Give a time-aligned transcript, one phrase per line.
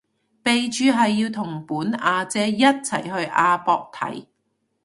[0.43, 4.25] 備註係要同本阿姐一齊去亞博睇